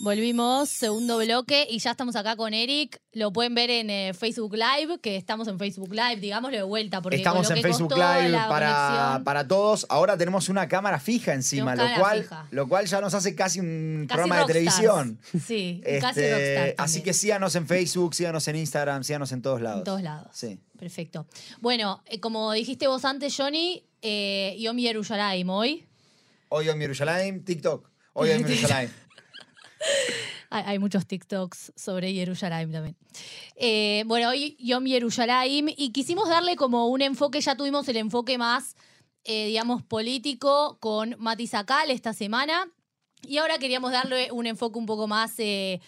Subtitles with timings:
[0.00, 3.00] Volvimos, segundo bloque, y ya estamos acá con Eric.
[3.12, 7.02] Lo pueden ver en eh, Facebook Live, que estamos en Facebook Live, digámoslo de vuelta.
[7.02, 9.86] Porque Estamos en Facebook Live para, para todos.
[9.88, 12.46] Ahora tenemos una cámara fija encima, lo cual, fija.
[12.52, 15.18] lo cual ya nos hace casi un casi programa de televisión.
[15.44, 16.74] Sí, Este, casi rockstar.
[16.78, 19.78] así que síganos en Facebook, síganos en Instagram, síganos en todos lados.
[19.78, 20.28] En todos lados.
[20.32, 20.60] Sí.
[20.78, 21.26] Perfecto.
[21.60, 25.84] Bueno, eh, como dijiste vos antes, Johnny, eh, Yom Yerushalayim hoy.
[26.50, 27.90] Hoy en Yerushalayim, TikTok.
[28.12, 28.90] Hoy en Yerushalayim.
[30.50, 32.96] Hay, muchos TikToks sobre Yerushalayim también.
[33.56, 38.38] Eh, bueno, hoy Yom Yerushalayim y quisimos darle como un enfoque, ya tuvimos el enfoque
[38.38, 38.76] más,
[39.24, 42.70] eh, digamos, político con Mati Sakal esta semana
[43.22, 45.80] y ahora queríamos darle un enfoque un poco más eh,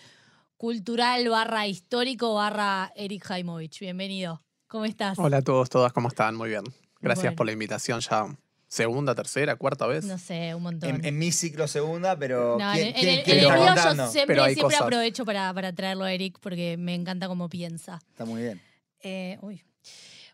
[0.56, 3.80] cultural barra histórico barra Eric Jaimovich.
[3.80, 4.42] Bienvenido.
[4.66, 5.18] ¿Cómo estás?
[5.18, 6.36] Hola a todos, todas, ¿cómo están?
[6.36, 6.64] Muy bien.
[7.00, 7.36] Gracias Bueno.
[7.36, 8.26] por la invitación ya.
[8.73, 10.05] Segunda, tercera, cuarta vez.
[10.05, 10.88] No sé, un montón.
[10.91, 13.51] En, en mi ciclo segunda, pero No, ¿quién, en, quién- en el, quién en el
[13.51, 14.87] está mío yo siempre, Pero hay siempre cosas.
[14.87, 18.01] aprovecho para, para traerlo a Eric porque me encanta cómo piensa.
[18.10, 18.62] Está muy bien.
[19.02, 19.65] Eh, uy.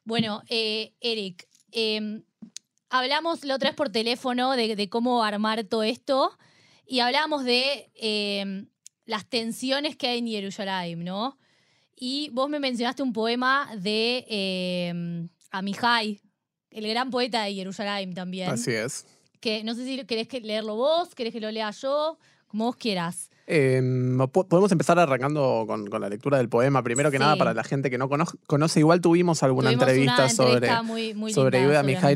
[0.04, 2.20] Bueno, eh, Eric, eh,
[2.90, 6.36] hablamos la otra vez por teléfono de, de cómo armar todo esto
[6.86, 8.66] y hablamos de eh,
[9.06, 11.38] las tensiones que hay en Jerusalén, ¿no?
[11.98, 16.20] Y vos me mencionaste un poema de eh, Amihai,
[16.70, 18.50] el gran poeta de Jerusalén también.
[18.50, 19.06] Así es.
[19.40, 22.76] Que no sé si querés que leerlo vos, querés que lo lea yo, como vos
[22.76, 23.30] quieras.
[23.48, 23.80] Eh,
[24.32, 26.82] po- podemos empezar arrancando con, con la lectura del poema.
[26.82, 27.22] Primero que Sí.
[27.22, 30.82] nada, para la gente que no cono- conoce, igual tuvimos alguna Tuvimos entrevista, una sobre,
[30.82, 31.62] muy, muy sobre.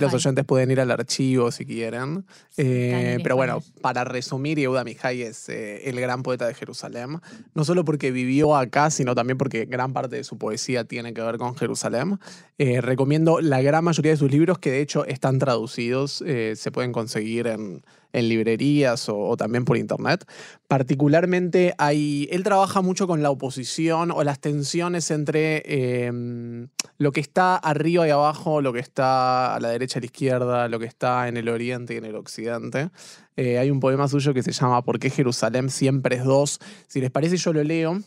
[0.01, 2.25] Los oyentes pueden ir al archivo si quieren.
[2.49, 7.21] Sí, Eh, pero bueno, para resumir, Yehuda Mihai es eh, el gran poeta de Jerusalén.
[7.55, 11.23] No solo porque vivió acá, sino también porque gran parte de su poesía tiene que
[11.23, 12.19] ver con Jerusalén.
[12.59, 16.93] Eh, recomiendo la gran mayoría de sus libros, que de hecho están traducidos, se pueden
[16.93, 20.25] conseguir en, en librerías o, también por internet.
[20.69, 27.21] Particularmente hay, él trabaja mucho con la oposición o las tensiones entre eh, lo que
[27.21, 30.79] está arriba y abajo, lo que está a la derecha y a la izquierda, lo
[30.79, 32.91] que está en el oriente y en el occidente.
[33.37, 36.59] Eh, hay un poema suyo que se llama ¿Por qué Jerusalén siempre es dos?
[36.87, 38.01] Si les parece, yo lo leo.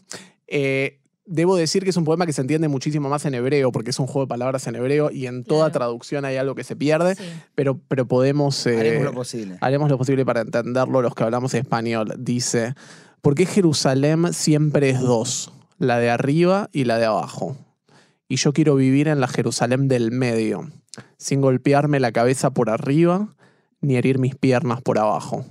[0.47, 3.91] Eh, Debo decir que es un poema que se entiende muchísimo más en hebreo, porque
[3.91, 5.71] es un juego de palabras en hebreo y en toda Claro.
[5.71, 7.23] traducción hay algo que se pierde, Sí.
[7.55, 8.65] pero, pero podemos...
[8.67, 9.57] eh, Haremos lo posible.
[9.61, 12.13] Haremos lo posible para entenderlo los que hablamos español.
[12.17, 12.75] Dice,
[13.21, 15.53] ¿por qué Jerusalén siempre es dos?
[15.77, 17.55] La de arriba y la de abajo.
[18.27, 20.69] Y yo quiero vivir en la Jerusalén del medio,
[21.17, 23.33] sin golpearme la cabeza por arriba
[23.79, 25.45] ni herir mis piernas por abajo.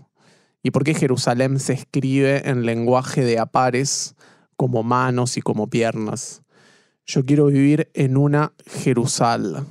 [0.62, 4.15] ¿Y por qué Jerusalén se escribe en lenguaje de apares,
[4.62, 6.44] como manos y como piernas?
[7.04, 9.66] Yo quiero vivir en una Jerusal,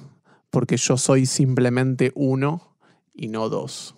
[0.49, 2.75] porque yo soy simplemente uno
[3.13, 3.95] y no dos.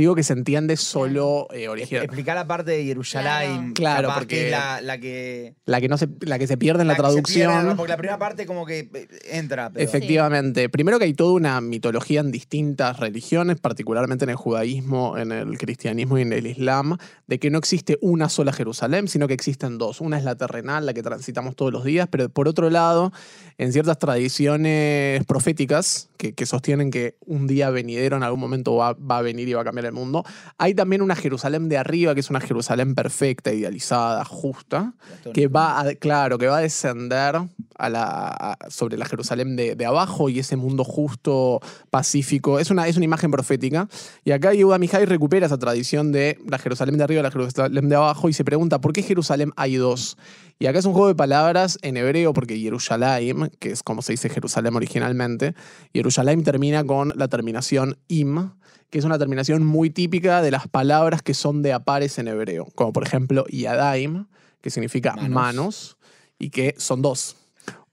[0.00, 2.04] Digo que se entiende solo eh, original.
[2.04, 3.74] Explicar la parte de Yerushalayim.
[3.74, 5.54] Claro, capaz porque- que es la, la que.
[5.66, 7.52] La que, no se, la que se pierde en la, traducción.
[7.52, 9.68] pierde, porque la primera parte como que eh, entra.
[9.68, 10.70] Pero Efectivamente.
[10.70, 15.58] Primero que hay toda una mitología en distintas religiones, particularmente en el judaísmo, en el
[15.58, 16.96] cristianismo y en el islam,
[17.26, 20.00] de que no existe una sola Jerusalén, sino que existen dos.
[20.00, 23.12] Una es la terrenal, la que transitamos todos los días, pero por otro lado,
[23.58, 28.94] en ciertas tradiciones proféticas que, que sostienen que un día venidero en algún momento va,
[28.94, 30.24] va a venir y va a cambiar el mundo,
[30.58, 34.94] hay también una Jerusalén de arriba, que es una Jerusalén perfecta, idealizada, justa,
[35.32, 37.36] que va a, claro, que va a descender
[37.78, 42.58] a la, a- sobre la Jerusalén de, de abajo y ese mundo justo, pacífico.
[42.58, 43.88] Es una, es una imagen profética.
[44.24, 47.88] Y acá Yehuda Mihai recupera esa tradición de la Jerusalén de arriba y la Jerusalén
[47.88, 50.16] de abajo y se pregunta, ¿por qué Jerusalén hay dos?
[50.58, 54.12] Y acá es un juego de palabras en hebreo porque Yerushalayim, que es como se
[54.12, 55.54] dice Jerusalén originalmente,
[55.94, 58.50] Yerushalayim termina con la terminación im,
[58.90, 62.66] que es una terminación muy típica de las palabras que son de apares en hebreo,
[62.74, 64.26] como por ejemplo Yadaim,
[64.60, 65.30] que significa Manos.
[65.30, 65.96] manos,
[66.38, 67.36] y que son dos.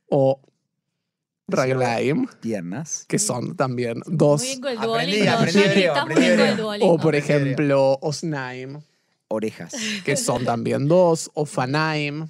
[0.10, 0.42] O
[1.48, 3.06] Raglaim, Piernas.
[3.08, 4.42] que son también dos.
[4.42, 6.62] Muy bien Aprendí, aprendí aprendí.
[6.82, 8.82] O por ejemplo Osnaim,
[9.30, 9.74] Orejas.
[10.04, 11.30] que son también dos.
[11.34, 12.28] O Fanaim,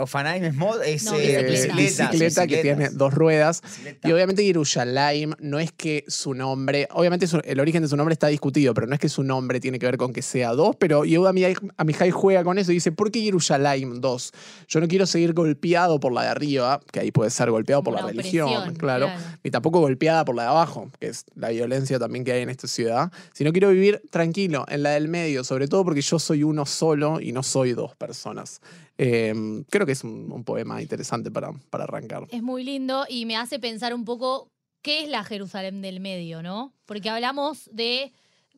[0.00, 1.76] Ofanaim es, mod, es No, eh, bicicleta.
[1.76, 2.10] bicicleta.
[2.10, 3.60] bicicleta que tiene dos ruedas.
[3.62, 4.08] Bicicleta.
[4.08, 8.12] Y obviamente Yerushalayim no es que su nombre, obviamente su- el origen de su nombre
[8.12, 10.76] está discutido, pero no es que su nombre tiene que ver con que sea dos,
[10.76, 11.32] pero Yehuda
[11.76, 14.32] Amihai juega con eso y dice, ¿por qué Yerushalayim dos?
[14.68, 17.94] Yo no quiero seguir golpeado por la de arriba, que ahí puede ser golpeado por
[17.94, 19.10] la una religión, claro, claro.
[19.42, 22.48] ni tampoco golpeada por la de abajo, que es la violencia también que hay en
[22.50, 26.44] esta ciudad, sino quiero vivir tranquilo en la del medio, sobre todo porque yo soy
[26.44, 28.60] uno solo y no soy dos personas.
[29.04, 32.28] Eh, creo que es un, un poema interesante para, para arrancar.
[32.30, 34.48] Es muy lindo y me hace pensar un poco
[34.80, 36.72] qué es la Jerusalén del medio, ¿no?
[36.86, 38.12] Porque hablamos de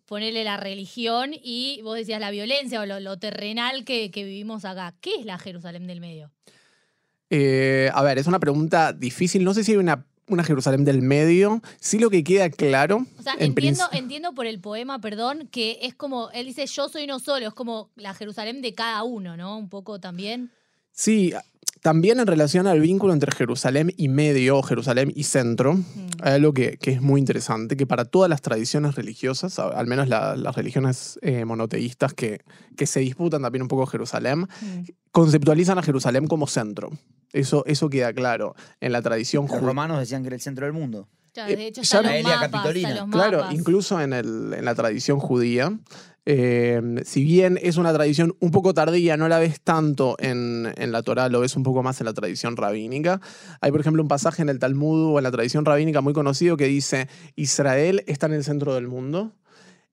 [0.04, 4.66] ponerle la religión y vos decías la violencia o lo, lo terrenal que, que vivimos
[4.66, 4.94] acá.
[5.00, 6.30] ¿Qué es la Jerusalén del medio?
[7.30, 9.44] Eh, a ver, es una pregunta difícil.
[9.44, 11.62] No sé si hay una, una Jerusalén del medio.
[11.80, 13.06] Sí lo que queda claro.
[13.18, 16.88] O sea, en entiendo, entiendo por el poema, perdón, que es como, él dice, yo
[16.88, 19.58] soy no solo, es como la Jerusalén de cada uno, ¿no?
[19.58, 20.50] Un poco también.
[20.92, 21.32] Sí,
[21.82, 25.84] también en relación al vínculo entre Jerusalén y medio o Jerusalén y centro, Mm.
[26.22, 30.08] hay algo que, que es muy interesante, que para todas las tradiciones religiosas, al menos
[30.08, 32.40] la- las religiones eh, monoteístas que,
[32.76, 34.84] que se disputan también un poco Jerusalén, Mm.
[35.10, 36.90] conceptualizan a Jerusalén como centro.
[37.32, 40.72] Eso, eso queda claro en la tradición Los romanos decían que era el centro del
[40.72, 41.08] mundo.
[41.34, 42.88] Ya, Eh, de hecho, ya están los Aelia mapas, Capitolina.
[42.90, 45.76] están los Claro, incluso en, el- en la tradición judía.
[46.26, 51.02] Eh, si bien es una tradición un poco tardía, no la ves tanto en, la
[51.02, 53.20] Torá, lo ves un poco más en la tradición rabínica.
[53.60, 56.56] Hay, por ejemplo, un pasaje en el Talmud o en la tradición rabínica muy conocido
[56.56, 59.32] que dice, Israel está en el centro del mundo.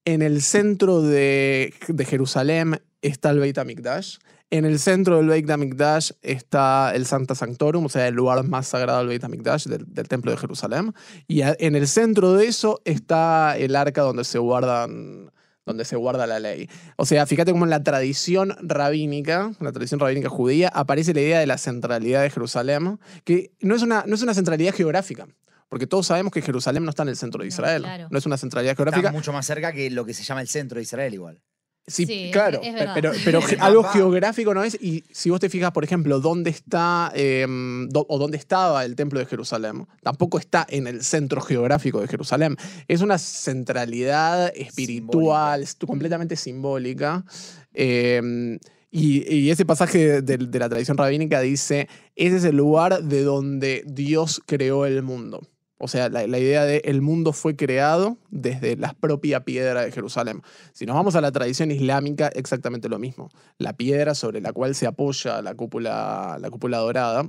[0.06, 4.18] En el centro de, de Jerusalén está el Beit HaMikdash.
[4.50, 8.68] En el centro del Beit HaMikdash está el Santa Sanctorum, o sea, el lugar más
[8.68, 10.94] sagrado del Beit HaMikdash, del, del Templo de Jerusalén.
[11.28, 15.32] Y en el centro de eso está el arca donde se guardan
[15.66, 16.70] donde se guarda la ley.
[16.98, 21.22] O sea, fíjate cómo en la tradición rabínica, en la tradición rabínica judía, aparece la
[21.22, 25.28] idea de la centralidad de Jerusalén, que no es una, no es una centralidad geográfica,
[25.70, 27.84] porque todos sabemos que Jerusalén no está en el centro de No, Israel.
[27.84, 28.08] claro.
[28.10, 29.12] No es una centralidad Está geográfica.
[29.12, 31.42] mucho más cerca que lo que se llama el centro de Israel igual.
[31.88, 33.12] Sí, claro, es pero,
[33.66, 34.78] algo geográfico no es.
[34.82, 37.46] Y si vos te fijas, por ejemplo, dónde está eh,
[37.90, 42.08] do- o dónde estaba el templo de Jerusalén, tampoco está en el centro geográfico de
[42.08, 42.56] Jerusalén.
[42.88, 47.26] Es una centralidad espiritual, es completamente simbólica.
[47.74, 48.58] eh,
[48.94, 51.88] y, y ese pasaje de, de la tradición rabínica dice:
[52.18, 55.42] ese es el lugar de donde Dios creó el mundo.
[55.84, 60.44] O sea, la, idea de el mundo fue creado desde la propia piedra de Jerusalén.
[60.74, 63.30] Si nos vamos a la tradición islámica, exactamente lo mismo.
[63.58, 67.28] La piedra sobre la cual se apoya la cúpula, la cúpula dorada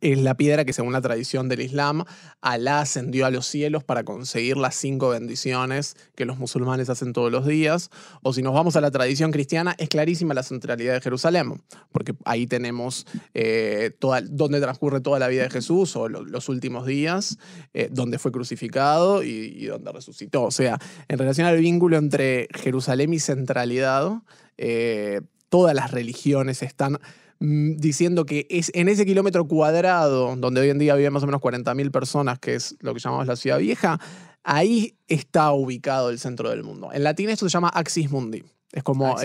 [0.00, 2.04] es la piedra que según la tradición del Islam,
[2.40, 7.32] Alá ascendió a los cielos para conseguir las cinco bendiciones que los musulmanes hacen todos
[7.32, 7.90] los días.
[8.22, 11.62] O si nos vamos a la tradición cristiana, es clarísima la centralidad de Jerusalén,
[11.92, 16.48] porque ahí tenemos eh, toda, donde transcurre toda la vida de Jesús o lo- los
[16.48, 17.38] últimos días,
[17.74, 20.44] eh, donde fue crucificado y, donde resucitó.
[20.44, 20.78] O sea,
[21.08, 24.22] en relación al vínculo entre Jerusalén y centralidad,
[24.56, 26.98] eh, todas las religiones están
[27.40, 31.40] diciendo que es en ese kilómetro cuadrado, donde hoy en día viven más o menos
[31.40, 34.00] 40.000 personas, que es lo que llamamos la ciudad vieja,
[34.42, 36.90] ahí está ubicado el centro del mundo.
[36.92, 38.44] En latín esto se llama Axis Mundi.
[38.72, 39.16] Es como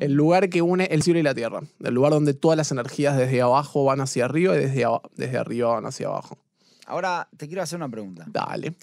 [0.00, 1.60] el lugar que une el cielo y la tierra.
[1.82, 5.74] El lugar donde todas las energías desde abajo van hacia arriba y desde, desde arriba
[5.74, 6.38] van hacia abajo.
[6.86, 8.24] Ahora te quiero hacer una pregunta.
[8.28, 8.74] Dale.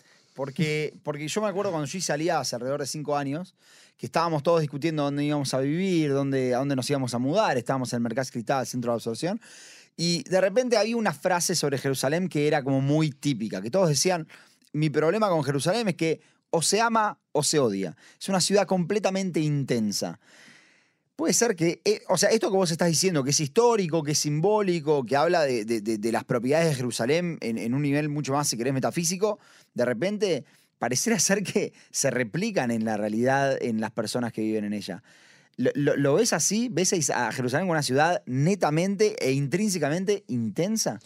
[0.42, 3.54] Porque, porque yo me acuerdo cuando yo salía hace alrededor de cinco años,
[3.96, 7.60] que estábamos todos discutiendo dónde íbamos a vivir, dónde, a dónde nos íbamos a mudar,
[7.60, 9.40] estábamos en el Mercado Cristal, centro de absorción,
[9.96, 13.88] y de repente había una frase sobre Jerusalén que era como muy típica, que todos
[13.88, 14.28] decían,
[14.74, 17.96] mi problema con Jerusalén es que o se ama o se odia.
[18.20, 20.20] Es una ciudad completamente intensa.
[21.22, 24.14] Puede ser que, eh, o sea, esto que vos estás diciendo, que es histórico, que
[24.14, 28.58] es simbólico, que habla de, las propiedades de Jerusalén en, un nivel mucho más, si
[28.58, 29.38] querés, metafísico,
[29.76, 30.46] de repente
[30.80, 35.04] pareciera ser que se replican en la realidad en las personas que viven en ella.
[35.58, 36.70] ¿Lo, lo- lo ves así?
[36.72, 41.00] ¿Ves a Jerusalén como una ciudad netamente e intrínsecamente intensa?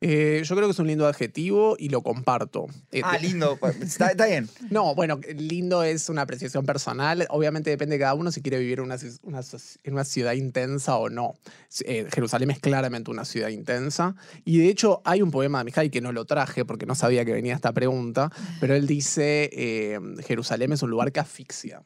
[0.00, 2.66] Eh, yo creo que es un lindo adjetivo y lo comparto.
[2.92, 3.58] Eh, Ah, lindo.
[3.82, 4.48] Está, está bien.
[4.70, 7.26] No, bueno, lindo es una apreciación personal.
[7.30, 9.40] Obviamente depende de cada uno si quiere vivir en una, una
[9.84, 11.34] en una ciudad intensa o no.
[11.84, 14.16] Eh, Jerusalén es claramente una ciudad intensa.
[14.44, 17.24] Y de hecho hay un poema de Mijay que no lo traje porque no sabía
[17.24, 21.82] que venía esta pregunta, pero él dice, eh, Jerusalén es un lugar que asfixia.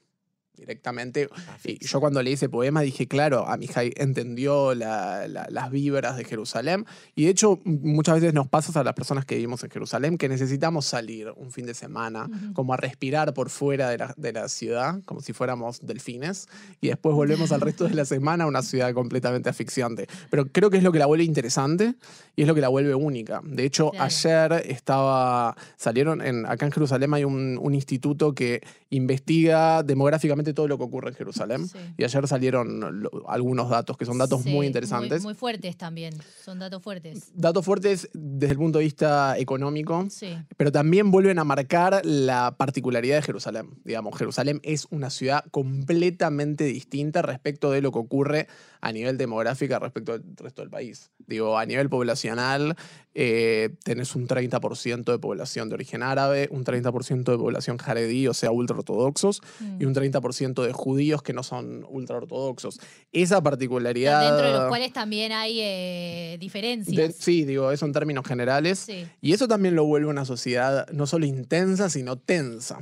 [0.60, 1.28] Directamente.
[1.64, 6.24] Y yo cuando leí ese poema dije, claro, Amijay entendió la- la- las vibras de
[6.24, 6.84] Jerusalén.
[7.14, 10.28] Y de hecho, muchas veces nos pasa a las personas que vivimos en Jerusalén que
[10.28, 14.48] necesitamos salir un fin de semana, como a respirar por fuera de la, de la
[14.48, 16.46] ciudad, como si fuéramos delfines.
[16.80, 20.06] Y después volvemos al resto de la semana a una ciudad completamente asfixiante.
[20.30, 21.94] Pero creo que es lo que la vuelve interesante
[22.36, 23.40] y es lo que la vuelve única.
[23.44, 24.04] De hecho, Claro.
[24.04, 30.69] ayer estaba, salieron, en, acá en Jerusalén hay un, un instituto que investiga demográficamente todo
[30.69, 31.69] lo que ocurre en Jerusalén.
[31.69, 31.78] Sí.
[31.99, 35.23] Y ayer salieron lo- algunos datos que son datos Sí, muy interesantes.
[35.23, 36.14] Muy, fuertes también.
[36.45, 37.30] Son datos fuertes.
[37.35, 40.37] Datos fuertes desde el punto de vista económico, Sí.
[40.57, 43.71] pero también vuelven a marcar la particularidad de Jerusalén.
[43.85, 48.49] Digamos, Jerusalén es una ciudad completamente distinta respecto de lo que ocurre
[48.80, 51.11] a nivel demográfico respecto al resto del país.
[51.30, 52.75] Digo, a nivel poblacional,
[53.14, 58.34] eh, tenés un 30% de población de origen árabe, un 30% de población jaredí, o
[58.34, 59.40] sea, ultraortodoxos,
[59.78, 62.80] y un 30% de judíos que no son ultraortodoxos.
[63.12, 64.28] Esa particularidad...
[64.28, 66.96] Dentro de los cuales también hay eh, diferencias.
[66.96, 68.80] de- sí, digo, eso en términos generales.
[68.80, 69.06] Sí.
[69.20, 72.80] Y eso también lo vuelve una sociedad no solo intensa, sino tensa.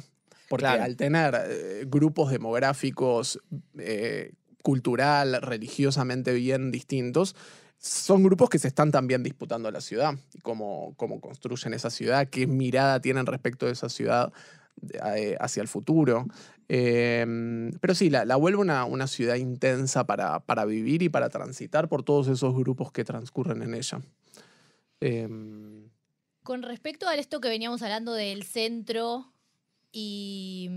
[0.49, 0.85] Porque Claro.
[0.85, 3.39] al tener eh, grupos demográficos,
[3.79, 7.35] eh, cultural, religiosamente bien distintos,
[7.79, 12.29] son grupos que se están también disputando la ciudad y cómo, cómo construyen esa ciudad,
[12.29, 14.33] qué mirada tienen respecto de esa ciudad
[15.17, 16.27] eh, hacia el futuro.
[16.69, 17.25] Eh,
[17.81, 21.89] pero sí, la, la vuelve una, una ciudad intensa para, para vivir y para transitar
[21.89, 24.03] por todos esos grupos que transcurren en ella.
[25.01, 25.29] Eh,
[26.43, 29.33] Con respecto a esto que veníamos hablando del centro
[29.93, 30.69] y,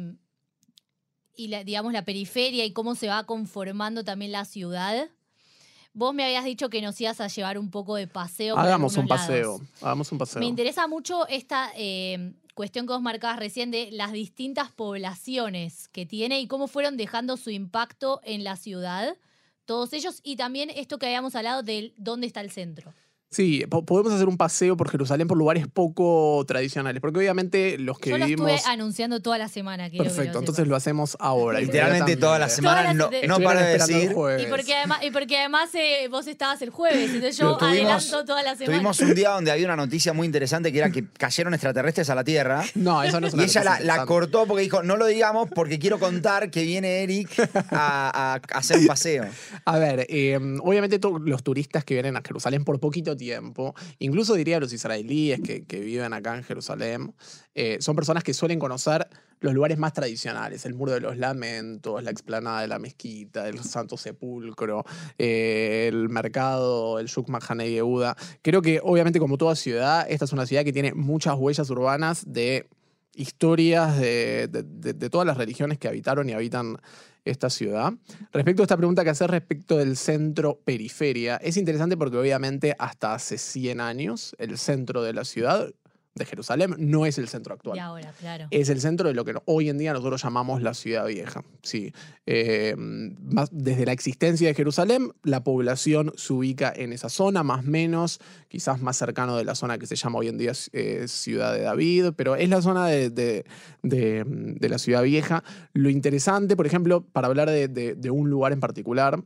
[1.36, 5.10] y digamos la periferia y cómo se va conformando también la ciudad,
[5.94, 8.58] vos me habías dicho que nos ibas a llevar un poco de paseo.
[8.58, 9.58] Hagamos un paseo.
[9.58, 9.62] lados.
[9.82, 10.40] Hagamos un paseo.
[10.40, 16.06] Me interesa mucho esta eh, cuestión que vos marcabas recién de las distintas poblaciones que
[16.06, 19.18] tiene y cómo fueron dejando su impacto en la ciudad,
[19.66, 22.94] todos ellos, y también esto que habíamos hablado de dónde está el centro.
[23.32, 27.98] Sí, po- podemos hacer un paseo por Jerusalén por lugares poco tradicionales, porque obviamente los
[27.98, 28.52] que Yo lo vivimos...
[28.52, 29.90] estuve anunciando toda la semana.
[29.90, 31.62] que Perfecto, lo entonces lo hacemos ahora.
[31.62, 34.12] Literalmente toda la semana Todas no, no para de decir.
[34.12, 34.46] jueves.
[34.46, 37.72] Y porque además, y porque además eh, vos estabas el jueves, entonces yo tuvimos-
[38.04, 38.78] adelanto toda la semana.
[38.78, 42.16] Tuvimos un día donde había una noticia muy interesante que era que cayeron extraterrestres a
[42.16, 42.64] la Tierra.
[42.76, 45.80] No, eso no es Y una ella la, cortó porque dijo, no lo digamos porque
[45.80, 47.30] quiero contar que viene Eric
[47.72, 49.26] a, a hacer un paseo.
[49.66, 53.21] A ver, eh, obviamente los turistas que vienen a Jerusalén por poquito tiempo,
[54.00, 57.14] incluso diría los israelíes que, viven acá en Jerusalén,
[57.56, 59.08] eh, son personas que suelen conocer
[59.40, 63.60] los lugares más tradicionales, el Muro de los Lamentos, la explanada de la mezquita, el
[63.64, 64.86] Santo Sepulcro,
[65.18, 68.16] eh, el mercado, el Shuk Mahane Yehuda.
[68.42, 72.24] Creo que obviamente como toda ciudad, esta es una ciudad que tiene muchas huellas urbanas
[72.28, 72.68] de
[73.16, 76.78] historias de todas las religiones que habitaron y habitan
[77.26, 77.94] esta ciudad.
[78.32, 83.38] Respecto a esta pregunta que haces respecto del centro-periferia, es interesante porque obviamente hasta hace
[83.38, 85.72] 100 años el centro de la ciudad
[86.14, 87.78] de Jerusalén no es el centro actual.
[87.78, 88.48] Y ahora, claro.
[88.52, 91.44] Es el centro de lo que hoy en día nosotros llamamos la ciudad vieja.
[91.64, 91.94] Sí.
[92.26, 97.60] Eh, más- desde la existencia de Jerusalén, la población se ubica en esa zona, más
[97.66, 101.06] o menos, quizás más cercano de la zona que se llama hoy en día eh,
[101.08, 103.46] Ciudad de David, pero es la zona de, de-
[103.82, 105.44] de- de la ciudad vieja.
[105.74, 109.24] Lo interesante, por ejemplo, para hablar de un lugar en particular,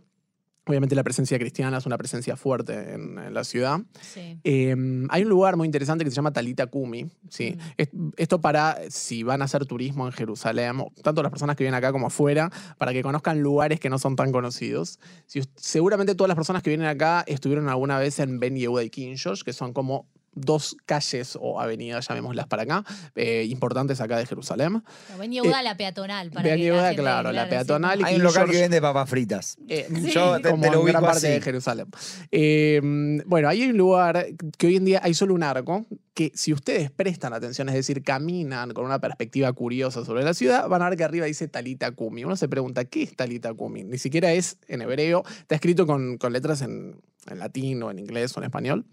[0.68, 3.80] obviamente la presencia cristiana es una presencia fuerte en- en la ciudad.
[4.02, 4.40] Sí.
[4.44, 4.76] Eh,
[5.10, 7.06] hay un lugar muy interesante que se llama Talita Kumi.
[7.30, 7.56] ¿sí?
[7.58, 7.60] Mm.
[7.78, 11.78] Es- Esto para, si van a hacer turismo en Jerusalén, tanto las personas que vienen
[11.78, 15.00] acá como afuera, para que conozcan lugares que no son tan conocidos.
[15.28, 18.90] Si seguramente todas las personas que vienen acá estuvieron alguna vez en Ben Yehuda y
[19.18, 22.84] George, que son como dos calles o avenidas, llamémoslas para acá,
[23.16, 24.84] eh, importantes acá de Jerusalén.
[25.10, 26.30] La Ben Yehuda, la peatonal.
[26.32, 29.10] Para que la gente, claro, la peatonal y Hay un local que George- vende papas
[29.10, 29.58] fritas.
[29.68, 30.12] eh, Sí.
[30.12, 31.36] Yo te, como te lo en gran ubico parte así.
[31.36, 31.88] de Jerusalén.
[32.32, 32.82] Eh,
[33.26, 34.26] bueno, ahí hay un lugar
[34.58, 38.04] que hoy en día hay solo un arco, que si ustedes prestan atención, es decir,
[38.04, 41.92] caminan con una perspectiva curiosa sobre la ciudad, van a ver que arriba dice Talita
[41.92, 42.24] Kumi.
[42.24, 43.84] Uno se pregunta, ¿qué es Talita Kumi?
[43.84, 48.00] Ni siquiera es en hebreo, está escrito con, con letras en, en latín o en
[48.00, 48.86] inglés o en español.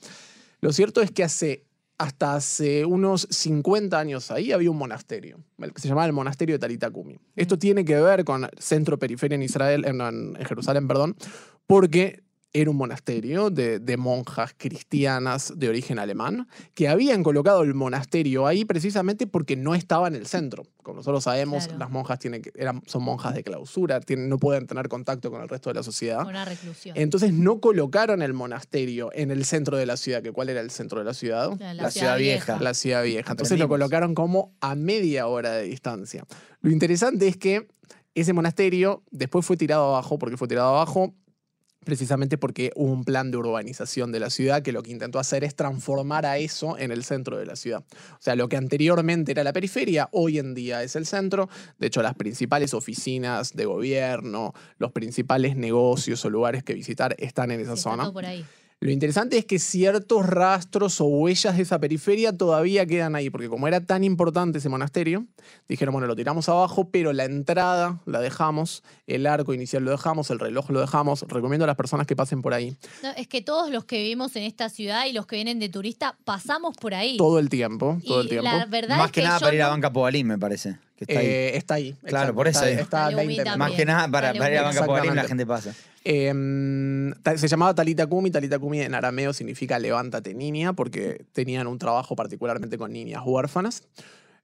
[0.63, 1.67] Lo cierto es que hace
[1.99, 6.55] hasta hace unos 50 años ahí había un monasterio, el que se llamaba el monasterio
[6.55, 7.19] de Talita Kumi.
[7.37, 11.17] Esto tiene que ver con centro periferia en Israel, en Jerusalén, perdón,
[11.67, 12.23] porque
[12.55, 18.47] era un monasterio de, de monjas cristianas de origen alemán que habían colocado el monasterio
[18.47, 20.65] ahí precisamente porque no estaba en el centro.
[20.83, 21.79] Como nosotros sabemos, Claro.
[21.79, 25.41] las monjas tienen que- eran, son monjas de clausura, tienen, no pueden tener contacto con
[25.41, 26.27] el resto de la sociedad.
[26.27, 26.97] Una reclusión.
[26.97, 30.71] Entonces no colocaron el monasterio en el centro de la ciudad, que cuál era el
[30.71, 31.59] centro de la ciudad.
[31.59, 32.59] La, la ciudad vieja.
[32.61, 33.31] La ciudad vieja.
[33.31, 36.25] Entonces lo colocaron como a media hora de distancia.
[36.61, 37.69] Lo interesante es que
[38.15, 41.15] ese monasterio después fue tirado abajo, porque fue tirado abajo
[41.85, 45.45] precisamente porque hubo un plan de urbanización de la ciudad que lo que intentó hacer
[45.45, 47.85] es transformar a eso en el centro de la ciudad.
[48.13, 51.49] O sea, lo que anteriormente era la periferia, hoy en día es el centro.
[51.79, 57.51] De hecho, las principales oficinas de gobierno, los principales negocios o lugares que visitar están
[57.51, 58.13] en esa está zona.
[58.13, 58.45] por ahí.
[58.83, 63.49] Lo interesante es que ciertos rastros o huellas de esa periferia todavía quedan ahí, porque
[63.49, 65.25] como era tan importante ese monasterio,
[65.69, 70.31] dijeron, bueno, lo tiramos abajo, pero la entrada la dejamos, el arco inicial lo dejamos,
[70.31, 71.23] el reloj lo dejamos.
[71.29, 74.35] Recomiendo a las personas que pasen por ahí No, es que todos los que vivimos
[74.35, 77.17] en esta ciudad y los que vienen de turista pasamos por ahí.
[77.17, 78.51] todo el tiempo, todo y el tiempo.
[78.51, 80.77] la verdad Más es que, que nada yo para ir a Banca Pobalín, me parece.
[81.07, 81.27] Que Que está ahí.
[81.27, 81.93] Eh, está ahí.
[81.93, 83.59] Claro, exacto, por eso Está, está a Talumi 20 también.
[83.59, 85.75] Más que nada, para, para ir a Banca la gente pasa.
[86.05, 88.31] Em, se llamaba Talita Kumi.
[88.31, 93.85] Talita Kumi en arameo significa levántate niña, porque tenían un trabajo particularmente con niñas huérfanas.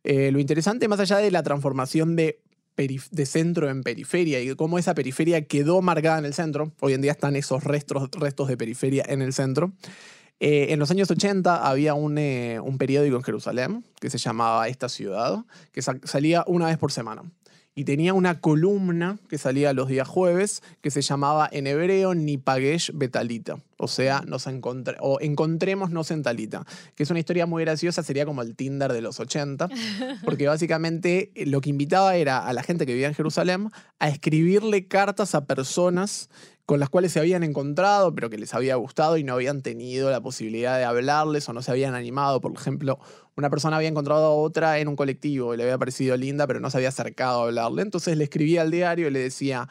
[0.04, 2.40] Eh, lo interesante, más allá de la transformación de,
[2.76, 7.00] de centro en periferia y cómo esa periferia quedó marcada en el centro, hoy en
[7.00, 9.72] día están esos restos, restos de periferia en el centro.
[10.40, 14.68] Eh, en los años 80 había un, eh, un periódico en Jerusalén que se llamaba
[14.68, 17.22] Esta Ciudad, que sa- salía una vez por semana.
[17.74, 22.90] Y tenía una columna que salía los días jueves que se llamaba en hebreo Nipagesh
[22.92, 23.58] Betalita.
[23.76, 26.64] O sea, nos encontre- o encontrémonos en Talita.
[26.96, 29.68] Que es una historia muy graciosa, sería como el Tinder de los 80.
[30.24, 34.08] Porque básicamente eh, lo que invitaba era a la gente que vivía en Jerusalén a
[34.08, 36.30] escribirle cartas a personas
[36.68, 40.10] con las cuales se habían encontrado, pero que les había gustado y no habían tenido
[40.10, 42.42] la posibilidad de hablarles o no se habían animado.
[42.42, 42.98] Por ejemplo,
[43.38, 46.60] una persona había encontrado a otra en un colectivo y le había parecido linda, pero
[46.60, 47.80] no se había acercado a hablarle.
[47.80, 49.66] Entonces le escribía al diario y le decía,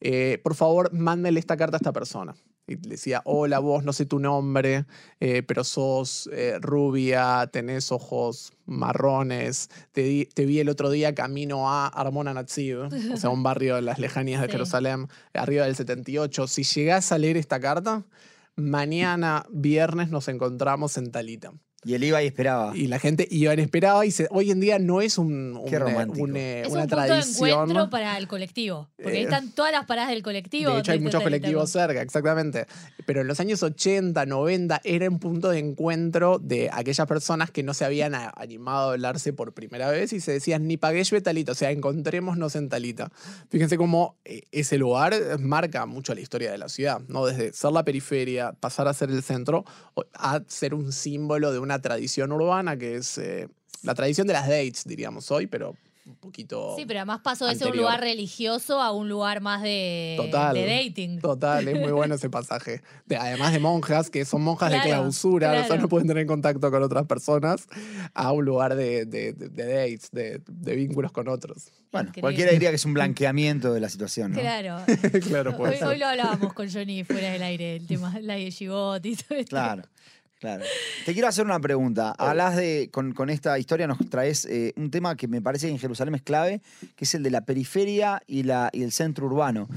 [0.00, 2.34] eh, por favor, mándale esta carta a esta persona.
[2.68, 4.84] Y le decía, hola vos, no sé tu nombre,
[5.20, 11.86] eh, pero sos eh, rubia, tenés ojos marrones, te, vi el otro día camino a
[11.88, 12.80] Armona Natsiv,
[13.12, 14.52] o sea, un barrio en las lejanías de Sí.
[14.52, 16.46] Jerusalén, arriba del 78.
[16.46, 18.04] Si llegás a leer esta carta,
[18.54, 21.52] mañana, viernes, nos encontramos en Talita.
[21.84, 22.76] Y él iba y esperaba.
[22.76, 25.64] Y la gente iba en esperaba y se- hoy en día no es un, un,
[25.68, 26.24] Qué eh, romántico.
[26.24, 27.48] un, eh, Es una un punto de tradición.
[27.50, 28.88] encuentro para el colectivo.
[28.96, 30.72] Porque ahí Eh, están todas las paradas del colectivo.
[30.74, 32.66] De hecho, hay muchos colectivos cerca, exactamente.
[33.06, 37.62] Pero en los años 80, 90 era un punto de encuentro de aquellas personas que
[37.62, 41.12] no se habían a- animado a hablarse por primera vez y se decían ni paguesh
[41.22, 43.10] Talita, o sea, encontrémonos en Talita.
[43.50, 47.24] Fíjense cómo eh, ese lugar marca mucho la historia de la ciudad, ¿no?
[47.24, 51.58] Desde ser la periferia, pasar a ser el centro, o- a ser un símbolo de
[51.60, 53.48] una tradición urbana que es eh,
[53.82, 56.74] la tradición de las dates, diríamos hoy, pero un poquito.
[56.78, 60.54] Sí, pero además pasó de ser un lugar religioso a un lugar más de, Total.
[60.54, 61.20] de dating.
[61.20, 62.80] Total, es muy bueno ese pasaje.
[63.04, 65.82] De- además de monjas, que son monjas de Claro, clausura, o sea, claro.
[65.82, 67.66] no pueden tener contacto con otras personas,
[68.14, 71.72] a un lugar de, de- de- de dates, de, de vínculos con otros.
[71.92, 72.20] Bueno, Increíble.
[72.22, 74.40] cualquiera diría que es un blanqueamiento de la situación, ¿no?
[74.40, 74.78] Claro.
[75.28, 79.14] claro, Hoy, hoy lo hablábamos con Johnny fuera del aire, el tema la yeshivat y
[79.14, 79.50] todo esto.
[79.50, 79.82] Claro,
[80.38, 80.64] claro.
[81.04, 82.14] Te quiero hacer una pregunta.
[82.18, 85.72] Hablas de, con, con esta historia nos traes eh, un tema que me parece que
[85.72, 86.60] en Jerusalén es clave,
[86.96, 89.68] que es el de la periferia y, la, y el centro urbano.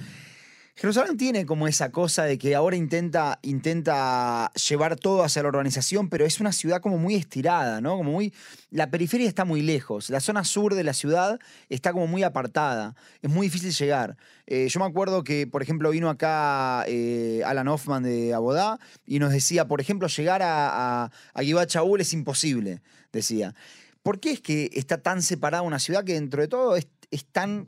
[0.82, 6.10] Jerusalén tiene como esa cosa de que ahora intenta, intenta llevar todo hacia la urbanización,
[6.10, 7.98] pero es una ciudad como muy estirada, ¿no?
[7.98, 8.34] Como muy.
[8.72, 10.10] La periferia está muy lejos.
[10.10, 11.39] La zona sur de la ciudad
[11.70, 12.96] está como muy apartada.
[13.22, 14.17] Es muy difícil llegar.
[14.48, 19.20] Eh, yo me acuerdo que, por ejemplo, vino acá eh, Alan Hoffman de Abodá y
[19.20, 21.44] nos decía, por ejemplo, llegar a, a, a
[22.00, 22.82] es imposible,
[23.13, 23.54] decía.
[24.02, 27.24] ¿Por qué es que está tan separada una ciudad que dentro de todo es, es
[27.26, 27.65] tan,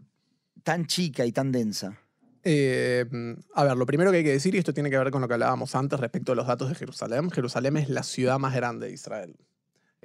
[0.64, 2.00] tan chica y tan densa?
[2.44, 3.06] Eh,
[3.54, 5.28] a ver, lo primero que hay que decir, y esto tiene que ver con lo
[5.28, 8.88] que hablábamos antes respecto a los datos de Jerusalén, Jerusalén es la ciudad más grande
[8.88, 9.36] de Israel.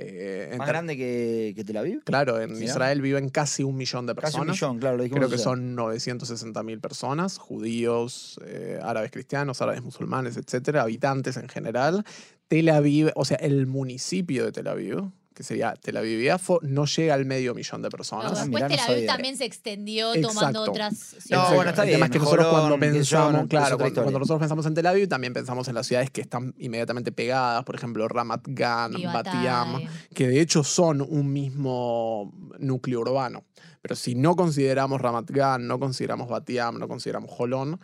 [0.01, 2.05] Eh, ¿Más grande que, que Tel Aviv?
[2.05, 2.65] Claro, en Mirá.
[2.65, 4.35] Israel viven casi un millón de personas.
[4.35, 5.45] Casi un millón, claro, lo dijimos Creo que ayer.
[5.45, 12.05] son 960 mil personas, judíos, eh, árabes cristianos, árabes musulmanes, etcétera, habitantes en general.
[12.47, 16.85] Tel Aviv, o sea, el municipio de Tel Aviv, que sería Tel Aviv Yafo, no
[16.85, 18.25] llega al medio millón de No, personas.
[18.33, 20.35] Ah, después mirá, no Tel Aviv también se extendió Exacto.
[20.35, 21.55] tomando otras No, ciudades.
[21.55, 24.67] bueno, está el tema bien, es que nosotros cuando pensamos, no- claro, cuando, nosotros pensamos
[24.67, 28.41] en Tel Aviv, también pensamos en las ciudades que están inmediatamente pegadas, por ejemplo, Ramat
[28.49, 28.95] Gan.
[29.13, 29.81] Batiam,
[30.13, 33.45] que de hecho son un mismo núcleo urbano.
[33.81, 37.79] Pero si no consideramos Ramat Gan, no consideramos Batiam, no consideramos Jolón,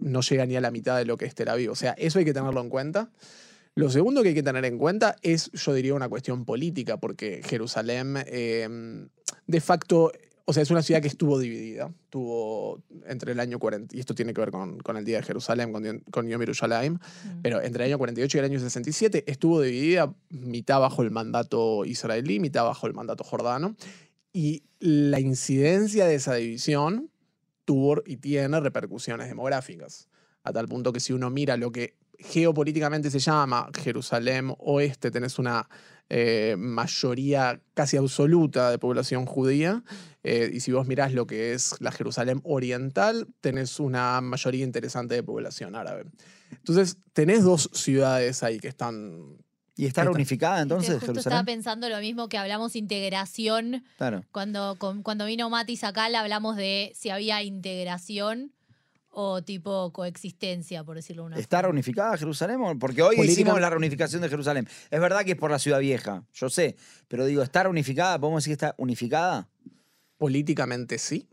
[0.00, 1.70] no llega ni a la mitad de lo que es Tel Aviv.
[1.70, 3.08] O sea, eso hay que tenerlo en cuenta.
[3.76, 7.40] Lo segundo que hay que tener en cuenta es, yo diría, una cuestión política, porque
[7.44, 8.68] Jerusalén, eh,
[9.46, 10.12] de facto,
[10.44, 11.92] o sea, es una ciudad que estuvo dividida.
[12.10, 15.22] Tuvo entre el año 40, y esto tiene que ver con, con el Día de
[15.22, 17.42] Jerusalén, con, con Yom Yerushalayim, Mm.
[17.42, 21.84] pero entre el año 48 y el año 67 estuvo dividida mitad bajo el mandato
[21.84, 23.76] israelí, mitad bajo el mandato jordano.
[24.32, 27.10] Y la incidencia de esa división
[27.64, 30.08] tuvo y tiene repercusiones demográficas.
[30.42, 35.38] A tal punto que si uno mira lo que geopolíticamente se llama Jerusalén Oeste, tenés
[35.38, 35.68] una
[36.08, 39.82] eh, mayoría casi absoluta de población judía.
[40.22, 45.14] eh, y si vos mirás lo que es la Jerusalén Oriental, tenés una mayoría interesante
[45.14, 46.04] de población árabe.
[46.50, 49.38] Entonces, tenés dos ciudades ahí que están
[49.76, 51.46] ¿Y está reunificada entonces Justo estaba Jerusalén?
[51.46, 53.82] pensando lo mismo que hablamos integración.
[53.96, 54.24] Claro.
[54.30, 58.52] Cuando, con- cuando vino Matis acá, le hablamos de si había integración
[59.12, 61.68] o tipo coexistencia, por decirlo de una ¿Está forma.
[61.68, 62.78] reunificada Jerusalén?
[62.78, 64.68] Porque hoy Política- hicimos la reunificación de Jerusalén.
[64.90, 66.76] Es verdad que es por la ciudad vieja, yo sé,
[67.08, 68.18] pero digo, ¿está reunificada?
[68.18, 69.48] ¿Podemos decir que está unificada?
[70.16, 71.26] políticamente sí.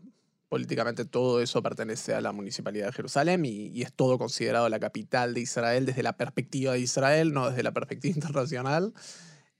[0.48, 4.80] Políticamente todo eso pertenece a la Municipalidad de Jerusalén y, y es todo considerado la
[4.80, 8.94] capital de Israel desde la perspectiva de Israel, no desde la perspectiva internacional.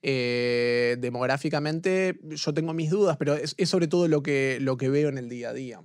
[0.00, 4.88] Eh, demográficamente yo tengo mis dudas, pero es, es sobre todo lo que, lo que
[4.88, 5.82] veo en el día a día.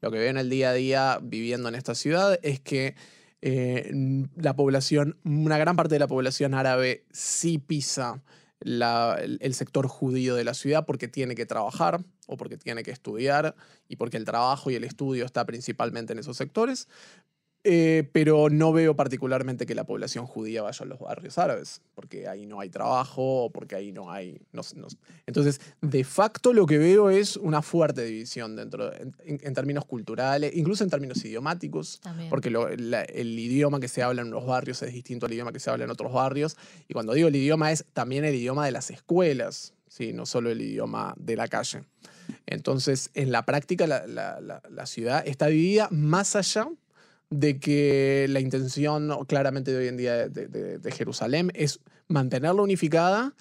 [0.00, 2.94] Lo que veo en el día a día viviendo en esta ciudad es que
[3.42, 3.92] eh,
[4.36, 8.22] la población, una gran parte de la población árabe sí pisa
[8.60, 12.90] el, el sector judío de la ciudad porque tiene que trabajar o porque tiene que
[12.90, 13.54] estudiar
[13.88, 16.88] y porque el trabajo y el estudio está principalmente en esos sectores.
[17.68, 22.28] Eh, pero no veo particularmente que la población judía vaya a los barrios árabes, porque
[22.28, 24.40] ahí no hay trabajo porque ahí no hay...
[24.52, 24.86] no no
[25.26, 30.52] Entonces, de facto lo que veo es una fuerte división dentro, en, en- términos culturales,
[30.54, 32.30] incluso en términos idiomáticos, También.
[32.30, 35.50] porque lo- la- el idioma que se habla en los barrios es distinto al idioma
[35.50, 36.56] que se habla en otros barrios.
[36.86, 40.12] Y cuando digo el idioma es también el idioma de las escuelas, ¿sí?
[40.12, 41.82] no solo el idioma de la calle.
[42.46, 46.68] Entonces, en la práctica, la- la- la ciudad está dividida más allá
[47.30, 52.62] de que la intención claramente de hoy en día de, de- de Jerusalén es mantenerla
[52.62, 53.34] unificada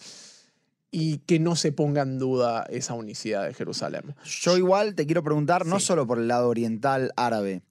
[0.92, 4.16] y que no se ponga en duda esa unicidad de Jerusalén.
[4.24, 5.86] Yo igual te quiero preguntar, no Sí.
[5.88, 7.62] solo por el lado oriental árabe.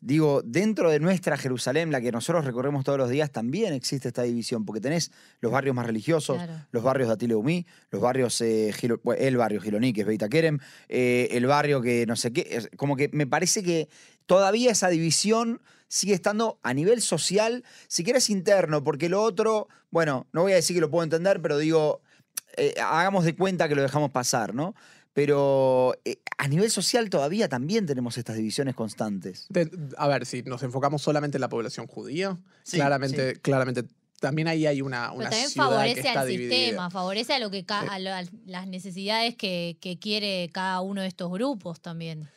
[0.00, 4.22] Digo, dentro de nuestra Jerusalén, la que nosotros recorremos todos los días, también existe esta
[4.22, 6.52] división, porque tenés los barrios más religiosos, Claro.
[6.72, 10.28] los barrios de Atile Umí, los barrios, eh, Gilo- el barrio Giloní, que es Beita
[10.28, 10.58] Kerem,
[10.90, 13.88] eh, el barrio que no sé qué, como que me parece que
[14.26, 20.26] todavía esa división sigue estando a nivel social, si quieres interno, porque lo otro, bueno,
[20.32, 22.00] no voy a decir que lo puedo entender, pero digo,
[22.56, 24.74] eh, hagamos de cuenta que lo dejamos pasar, ¿no?
[25.12, 29.46] Pero eh, a nivel social todavía también tenemos estas divisiones constantes.
[29.48, 33.84] De- a ver, si nos enfocamos solamente en la población judía, Sí, claramente, claramente
[34.18, 36.56] también ahí hay una, Pero una también ciudad que favorece está al dividida.
[36.56, 40.80] sistema, favorece a lo que ca- a lo- a las necesidades que, que quiere cada
[40.80, 42.28] uno de estos grupos también.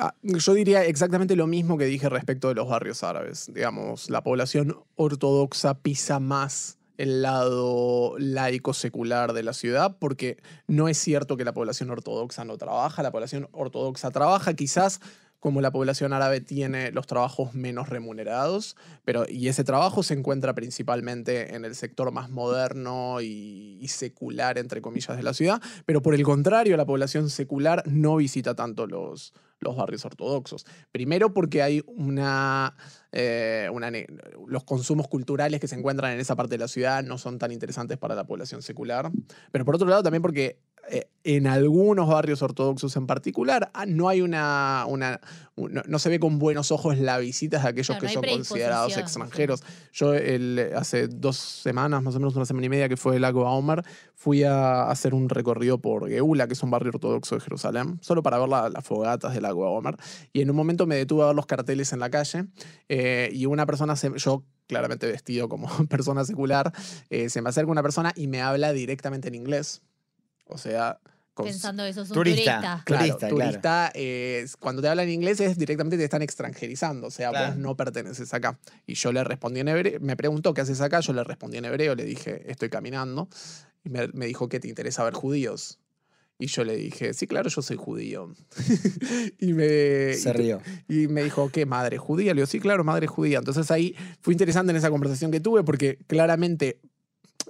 [0.00, 3.50] Ah, Yo diría exactamente lo mismo que dije respecto de los barrios árabes.
[3.52, 10.88] Digamos, la población ortodoxa pisa más el lado laico secular de la ciudad, porque no
[10.88, 15.00] es cierto que la población ortodoxa no trabaja, la población ortodoxa trabaja, quizás
[15.44, 20.54] como la población árabe tiene los trabajos menos remunerados, pero y ese trabajo se encuentra
[20.54, 26.14] principalmente en el sector más moderno y, secular, entre comillas, de la ciudad, pero por
[26.14, 30.64] el contrario, la población secular no visita tanto los, los barrios ortodoxos.
[30.92, 32.74] Primero porque hay una,
[33.12, 33.68] eh,
[34.48, 37.52] los consumos culturales que se encuentran en esa parte de la ciudad no son tan
[37.52, 39.12] interesantes para la población secular,
[39.52, 40.62] pero por otro lado también porque
[41.26, 45.20] en algunos barrios ortodoxos en particular ah, no hay una, una
[45.56, 48.12] un- no, no se ve con buenos ojos la visita de aquellos Claro, que no
[48.12, 49.62] son considerados extranjeros.
[49.92, 53.22] Yo el- hace dos semanas, más o menos una semana y media que fue el
[53.22, 53.82] lago Aomer,
[54.14, 58.22] fui a hacer un recorrido por Geula, que es un barrio ortodoxo de Jerusalén, solo
[58.22, 59.96] para ver la- las fogatas del lago Aomer.
[60.32, 62.44] Y en un momento me detuve a ver los carteles en la calle
[62.90, 66.72] eh, y una persona, se- yo claramente vestido como persona secular,
[67.08, 69.80] eh, se me acerca una persona y me habla directamente en inglés.
[70.46, 70.98] O sea,
[71.32, 72.52] con- Pensando que sos un Turista.
[72.60, 72.82] turista.
[72.84, 74.48] Claro, Turista, claro.
[74.60, 77.48] cuando te hablan inglés es directamente te están extranjerizando, o sea, Claro.
[77.48, 78.58] vos no perteneces acá.
[78.86, 81.64] Y yo le respondí en hebreo, me preguntó qué haces acá, yo le respondí en
[81.64, 83.28] hebreo, le dije, estoy caminando,
[83.84, 85.80] y me, me dijo, ¿qué te interesa ver judíos?
[86.38, 88.34] Y yo le dije, sí, claro, yo soy judío.
[89.38, 90.60] y, me, Se y- rió.
[90.88, 92.32] y me dijo, ¿qué madre judía?
[92.34, 93.38] Le digo, sí, claro, madre judía.
[93.38, 96.80] Entonces ahí fue interesante en esa conversación que tuve porque claramente,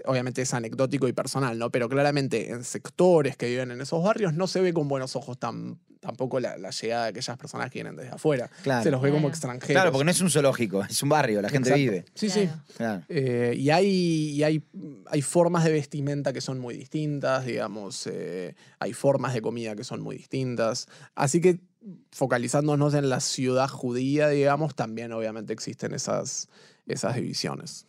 [0.04, 1.70] obviamente es anecdótico y personal, ¿no?
[1.70, 5.38] Pero claramente en sectores que viven en esos barrios no se ve con buenos ojos
[5.38, 8.50] tan, tampoco la, la llegada de aquellas personas que vienen desde afuera.
[8.62, 8.82] Claro.
[8.82, 9.74] Se los ve como extranjeros.
[9.74, 11.78] Claro, porque no es un zoológico, es un barrio, la gente Exacto.
[11.78, 12.04] vive.
[12.14, 12.48] Sí, sí.
[12.76, 13.02] Claro.
[13.08, 14.62] Eh, y hay, y hay,
[15.06, 19.84] hay formas de vestimenta que son muy distintas, digamos, eh, hay formas de comida que
[19.84, 20.88] son muy distintas.
[21.14, 21.60] Así que
[22.12, 26.48] focalizándonos en la ciudad judía, digamos, también obviamente existen esas,
[26.86, 27.86] esas divisiones.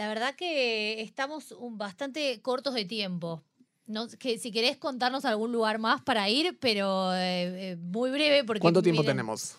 [0.00, 3.42] La verdad que estamos un- bastante cortos de tiempo.
[3.86, 8.42] No, que si querés contarnos algún lugar más para ir, pero eh, eh, muy breve
[8.44, 9.56] porque ¿Cuánto tiempo miren, tenemos?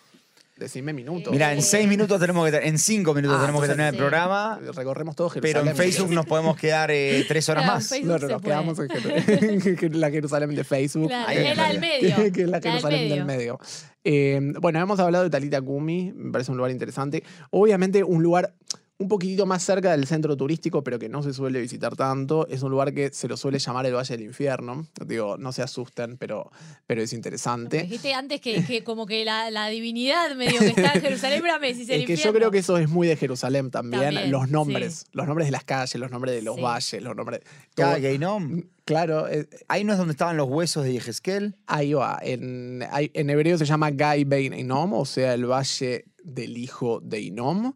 [0.58, 1.32] Decime minutos.
[1.32, 4.60] Mira, en seis minutos tenemos que, en cinco minutos Ah, tenemos que terminar el programa,
[4.76, 5.68] Recorremos todo pero Jerusalén.
[5.70, 7.88] en Facebook nos podemos quedar eh, tres horas Claro, más.
[7.88, 8.56] Facebook No, no, nos puede.
[8.56, 8.80] quedamos
[9.92, 11.08] en la Jerusalén de Facebook.
[11.10, 11.62] Claro, Ahí es está.
[11.62, 12.16] la del medio.
[12.34, 13.60] que es la la del Jerusalén del medio.
[14.04, 17.24] Eh, bueno, hemos hablado de Talita Kumi, me parece un lugar interesante.
[17.52, 18.56] Obviamente, un lugar,
[19.02, 22.48] un poquitito más cerca del centro turístico, pero que no se suele visitar tanto.
[22.48, 24.88] Es un lugar que se lo suele llamar el Valle del Infierno.
[25.06, 26.52] Digo, no se asusten, pero,
[26.88, 27.82] pero es Me interesante.
[27.84, 31.60] dijiste antes que, que como que la, la divinidad medio que está en Jerusalén, pero
[31.60, 34.04] me decís el Es que yo creo que eso es muy de Jerusalén también.
[34.04, 35.06] También, los nombres, sí.
[35.14, 36.62] los nombres de las calles, los nombres de los Sí.
[36.62, 37.42] valles, los nombres.
[37.76, 38.64] Cada todo- Geinom.
[38.84, 41.56] Claro, eh, Ahí no es donde estaban los huesos de Yehezkel.
[41.68, 42.20] ahí va.
[42.22, 47.74] En, en hebreo se llama Gai Bein o sea, el valle del hijo de Inom.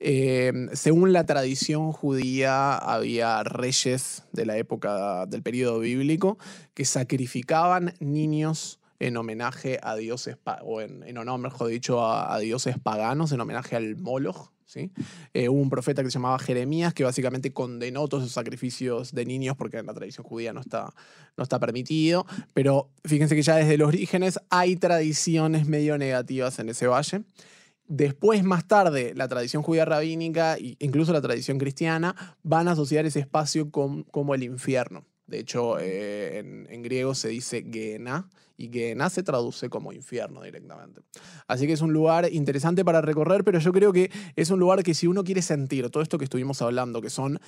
[0.00, 6.38] Eh, según la tradición judía, había reyes de la época del periodo bíblico
[6.74, 12.78] que sacrificaban niños en homenaje a dioses, o en, en honor, mejor dicho, a, dioses
[12.78, 14.50] paganos, en homenaje al Moloch.
[15.32, 19.24] Eh, hubo un profeta que se llamaba Jeremías que básicamente condenó todos esos sacrificios de
[19.24, 20.92] niños porque en la tradición judía no está,
[21.36, 22.26] no está permitido.
[22.52, 27.22] Pero fíjense que ya desde los orígenes hay tradiciones medio negativas en ese valle.
[27.88, 33.06] Después, más tarde, la tradición judía rabínica e incluso la tradición cristiana van a asociar
[33.06, 35.06] ese espacio con- como el infierno.
[35.26, 41.00] De hecho, eh, en, griego se dice Gehenna y Gehenna se traduce como infierno directamente.
[41.46, 44.82] Así que es un lugar interesante para recorrer, pero yo creo que es un lugar
[44.82, 47.40] que si uno quiere sentir todo esto que estuvimos hablando, que son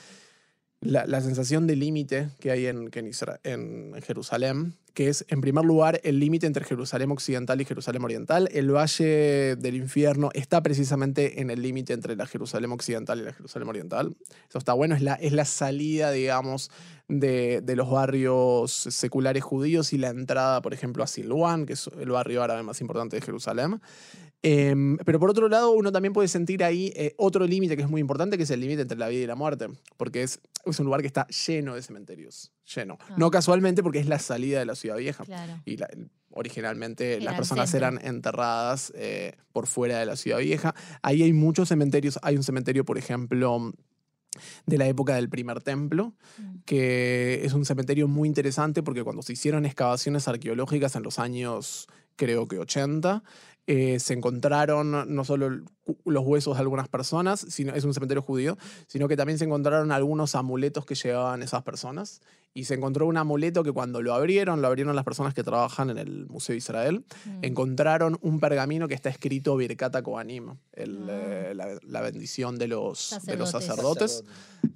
[0.81, 2.91] la, sensación de límite que hay en
[4.03, 8.49] Jerusalén, que es, en primer lugar, el límite entre Jerusalén occidental y Jerusalén oriental.
[8.53, 13.33] El Valle del Infierno está precisamente en el límite entre la Jerusalén occidental y la
[13.33, 14.17] Jerusalén oriental.
[14.49, 16.71] Eso está bueno, es la, es la salida, digamos,
[17.09, 21.89] de, de los barrios seculares judíos y la entrada, por ejemplo, a Silwan, que es
[21.99, 23.81] el barrio árabe más importante de Jerusalén.
[24.43, 27.91] Em, pero por otro lado, uno también puede sentir ahí eh, otro límite que es
[27.91, 29.67] muy importante, que es el límite entre la vida y la muerte,
[29.99, 32.99] porque es, es un lugar que está lleno de cementerios, lleno.
[33.01, 33.15] Ah.
[33.17, 35.25] No casualmente porque es la salida de la ciudad vieja.
[35.25, 35.61] Claro.
[35.65, 35.89] Y la-
[36.33, 40.75] originalmente Era las personas eran enterradas eh, por fuera de la ciudad vieja.
[41.03, 42.19] Ahí hay muchos cementerios.
[42.23, 43.73] Hay un cementerio, por ejemplo,
[44.65, 46.59] de la época del primer templo, Mm.
[46.65, 51.89] que es un cementerio muy interesante porque cuando se hicieron excavaciones arqueológicas en los años,
[52.15, 53.23] creo que 80,
[53.67, 55.51] eh, se encontraron no solo
[56.05, 59.93] los huesos de algunas personas, sino es un cementerio judío, sino que también se encontraron
[59.93, 62.21] algunos amuletos que llevaban esas personas.
[62.53, 65.89] Y se encontró un amuleto que cuando lo abrieron, lo abrieron las personas que trabajan
[65.91, 67.39] en el Museo de Israel, Mm.
[67.45, 71.13] encontraron un pergamino que está escrito Birkata Kohanim, el, Ah.
[71.13, 74.25] eh, la, la bendición de los, de los Sacerdotes.
[74.25, 74.25] sacerdotes.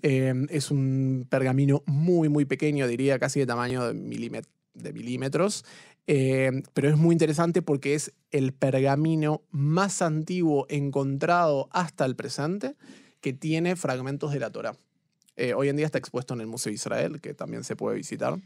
[0.03, 5.65] Eh, es un pergamino muy, muy pequeño, diría casi de tamaño de milímetros.
[6.07, 12.77] Eh, pero es muy interesante porque es el pergamino más antiguo encontrado hasta el presente
[13.21, 14.77] que tiene fragmentos de la Torah.
[15.37, 17.97] Eh, hoy en día está expuesto en el Museo de Israel, que también se puede
[17.97, 18.39] visitar.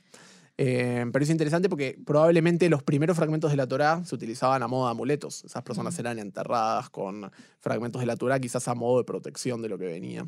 [0.60, 4.66] Eh, pero es interesante porque probablemente los primeros fragmentos de la Torá se utilizaban a
[4.66, 5.44] modo de amuletos.
[5.44, 9.68] Esas personas eran enterradas con fragmentos de la Torá, quizás a modo de protección de
[9.68, 10.26] lo que venía.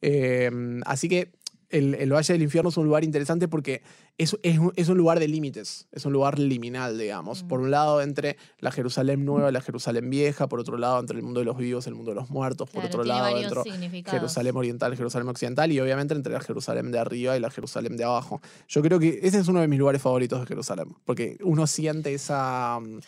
[0.00, 0.50] Eh,
[0.86, 1.32] así que
[1.70, 3.82] el, el Valle del Infierno es un lugar interesante porque
[4.16, 7.42] es, es, un- es un lugar de límites, es un lugar liminal, digamos.
[7.42, 7.48] Mm.
[7.48, 11.16] Por un lado, entre la Jerusalén nueva y la Jerusalén vieja, por otro lado, entre
[11.16, 14.18] el mundo de los vivos y el mundo de los muertos, por otro lado, significados.
[14.20, 17.96] Jerusalén oriental y Jerusalén occidental, y obviamente entre la Jerusalén de arriba y la Jerusalén
[17.96, 18.40] de abajo.
[18.68, 22.14] Yo creo que ese es uno de mis lugares favoritos de Jerusalén, porque uno siente
[22.14, 22.98] esa, mm,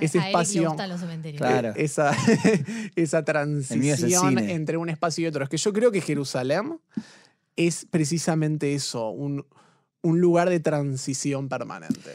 [0.00, 0.68] ese a Eric le espacio.
[0.68, 1.38] gustan los cementerios.
[1.40, 1.72] Claro.
[1.76, 2.12] Esa,
[2.96, 5.44] esa es transición entre un espacio y otro.
[5.44, 6.78] Es que yo creo que Jerusalén
[7.56, 9.46] es precisamente eso, un,
[10.02, 12.12] un lugar de transición permanente.